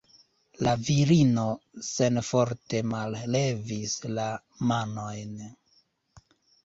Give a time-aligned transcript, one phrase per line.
[0.67, 1.43] La virino
[1.89, 4.27] senforte mallevis la
[4.73, 5.39] manojn.